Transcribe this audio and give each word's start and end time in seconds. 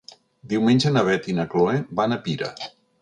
Diumenge 0.53 0.93
na 0.95 1.03
Beth 1.09 1.29
i 1.31 1.35
na 1.41 1.45
Chloé 1.53 1.77
van 2.01 2.17
a 2.17 2.19
Pira. 2.29 2.51